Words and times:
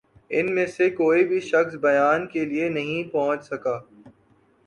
ان 0.31 0.47
میں 0.55 0.65
سے 0.67 0.89
کوئی 0.91 1.23
بھِی 1.27 1.39
شخص 1.41 1.75
بیان 1.81 2.25
کے 2.27 2.45
لیے 2.45 2.69
نہیں 2.69 3.11
پہنچ 3.11 3.43
سکا 3.45 3.77